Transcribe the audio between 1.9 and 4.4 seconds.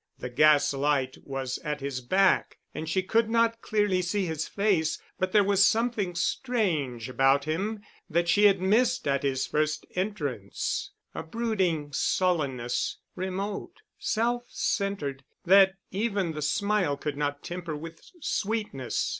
back and she could not clearly see